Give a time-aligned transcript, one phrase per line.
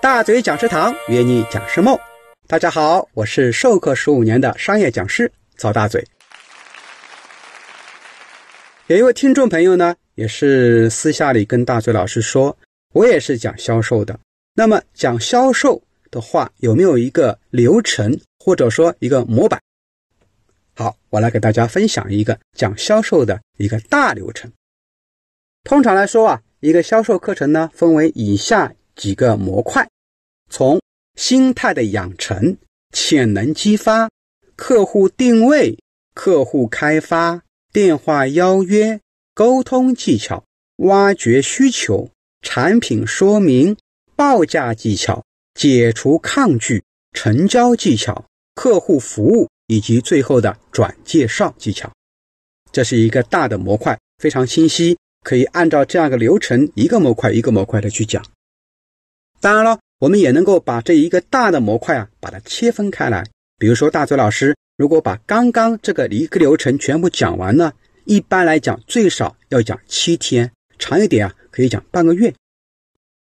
[0.00, 1.98] 大嘴讲师堂约你讲师梦，
[2.46, 6.06] 大家好，我是授课十五年的商业讲师曹大嘴。
[8.86, 12.56] 有一位听众朋友呢，也是私下里跟大嘴老师说，
[12.94, 14.16] 我也是讲销售的。
[14.54, 19.60] 那么讲销售的话，有没有一个流程或者说一个模板？
[20.76, 24.48] 好，我来给大家分享一个讲销售的一个大流程。
[25.64, 29.88] 通常来说啊，一个销售课程呢，分为以下几个模块：
[30.50, 30.78] 从
[31.16, 32.58] 心态的养成、
[32.92, 34.10] 潜能激发、
[34.54, 35.78] 客户定位、
[36.12, 37.42] 客户开发。
[37.70, 38.98] 电话邀约、
[39.34, 40.42] 沟通技巧、
[40.76, 43.76] 挖掘需求、产品说明、
[44.16, 45.22] 报价技巧、
[45.54, 51.92] 解除抗拒、成交技巧、客户服务以及最后的转介绍技巧，
[52.72, 58.24] 这是一个大的模块，非常清晰，可以按照这样一个流程，一个模块一个模块的去讲。
[59.40, 63.24] 当然了，我们也能够把这一个大的模块啊，把它切分开来，
[63.58, 64.56] 比如说大嘴老师。
[64.76, 67.72] 如果把刚刚这个一个流程全部讲完呢，
[68.04, 72.32] 一般来讲最少要讲七天，长一点啊可以讲半个月。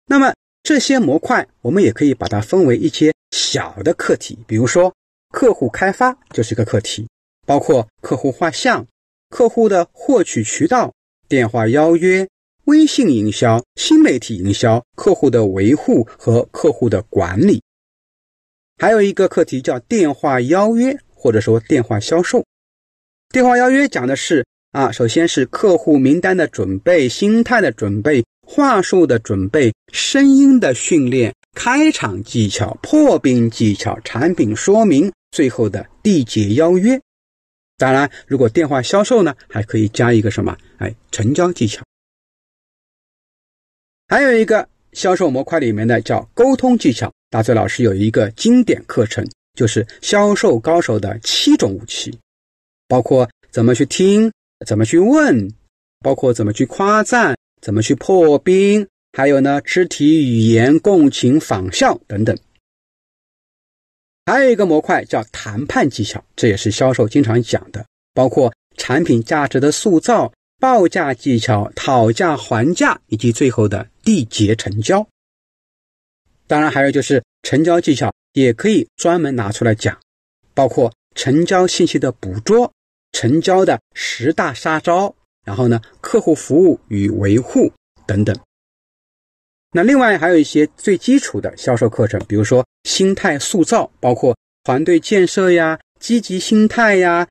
[0.07, 0.33] 那么
[0.63, 4.95] 这些模块，我们也可以把它分为一些小的课题，比如说
[5.33, 7.09] 客户开发就是一个课题，
[7.45, 8.87] 包括客户画像、
[9.29, 10.93] 客户的获取渠道、
[11.29, 12.29] 电话邀约、
[12.65, 17.63] 微信营销、新媒体营销、客户的维护和客户的管理。
[18.79, 20.99] 还有一个课题叫电话邀约。
[21.15, 22.45] 或者说电话销售，
[23.29, 37.01] 电话邀约讲的是啊，首先是客户名单的准备、心态的准备、话术的准备、声音的训练、开场技巧、破冰技巧、产品说明，最后的缔结邀约。
[37.79, 40.59] 当然，如果电话销售呢，还可以加一个什么？
[40.79, 41.85] 哎，成交技巧。
[44.13, 49.27] 还有一个销售模块里面的叫沟通技巧，大嘴老师有一个经典课程。
[49.55, 52.19] 就是销售高手的七种武器，
[52.87, 54.31] 包括怎么去听，
[54.67, 55.51] 怎么去问，
[56.01, 62.37] 包括怎么去夸赞，怎么去破冰，还有呢，肢体语言、共情、仿效等等。
[64.27, 70.31] 还有一个模块叫谈判技巧，这也是销售经常讲的，包括产品价值的塑造、
[70.63, 75.05] 报价技巧、讨价还价，以及最后的缔结成交。
[76.47, 78.13] 当然，还有就是成交技巧。
[78.35, 79.99] 也可以专门拿出来讲，
[80.55, 82.73] 包括成交信息的捕捉、
[83.11, 85.15] 成交的十大杀招，
[85.45, 87.71] 然后呢，客户服务与维护
[88.07, 88.35] 等等。
[89.73, 94.35] 那另外还有一些最基础的销售课程，比如说心态塑造，包括
[94.65, 97.29] 团队建设呀、积极心态呀、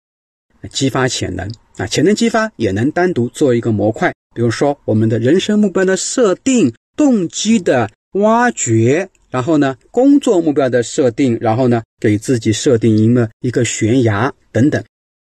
[0.69, 4.13] 激发潜能啊，潜能激发也能单独做一个模块。
[4.35, 9.09] 比如说我们的人生目标的设定、动机的挖掘。
[9.29, 14.83] 然后呢，工作目标的设定，然后呢，给自己设定一个一个悬崖等等，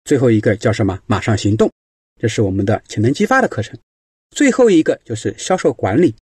[0.06, 0.98] 最后一个叫什么？
[1.06, 1.70] 马上行动，
[2.18, 3.78] 这是我们的潜能激发的课程。
[4.34, 6.14] 最后一个就是销售管理，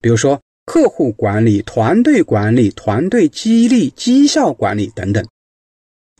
[0.00, 5.22] 比如说客户管理、团队管理、团队激励、绩效管理等等。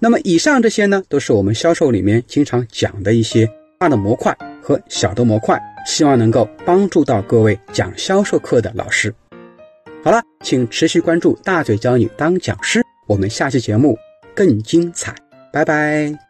[0.03, 3.47] 那么以上这些呢，都是我们销售里面经常讲的一些
[3.79, 9.15] 大的模块和小的模块，希望能够帮助到各位讲销售课的老师。
[10.03, 13.95] 好了，请持续关注大嘴教你当讲师，我们下期节目
[14.35, 15.15] 更精彩，
[15.53, 16.30] 拜拜。